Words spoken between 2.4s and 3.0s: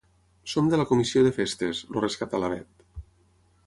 la Bet.